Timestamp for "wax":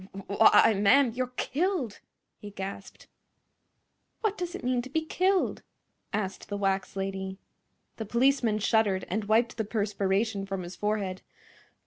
6.57-6.95